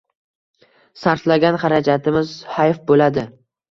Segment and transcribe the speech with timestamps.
[1.03, 3.33] Sarflagan xarajatimiz hayf bo‘ladi